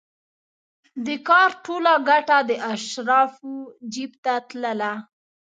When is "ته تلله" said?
4.23-4.93